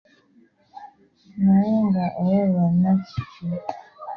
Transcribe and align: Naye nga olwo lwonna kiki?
Naye 1.43 1.75
nga 1.87 2.05
olwo 2.19 2.41
lwonna 2.51 2.91
kiki? 3.07 3.45